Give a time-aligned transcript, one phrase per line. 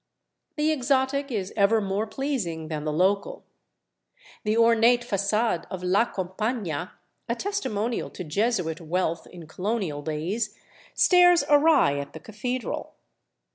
[0.55, 3.45] The exotic is ever more pleasing than the local.
[4.43, 6.93] The ornate f agade of" La Compaiiia,"
[7.37, 10.55] testimonial to Jesuit wealth in colonial days,
[10.95, 12.95] stares awry at the cathedral.